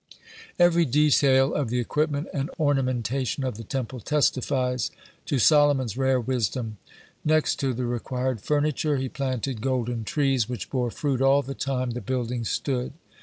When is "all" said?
11.21-11.43